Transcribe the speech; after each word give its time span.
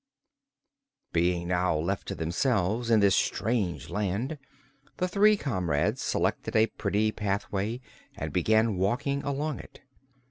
Being 1.13 1.47
now 1.47 1.75
left 1.77 2.07
to 2.07 2.15
themselves 2.15 2.89
in 2.89 3.01
this 3.01 3.15
strange 3.15 3.91
land, 3.91 4.39
the 4.97 5.07
three 5.07 5.37
comrades 5.37 6.01
selected 6.01 6.55
a 6.55 6.65
pretty 6.65 7.11
pathway 7.11 7.81
and 8.17 8.33
began 8.33 8.77
walking 8.77 9.21
along 9.21 9.59
it. 9.59 9.81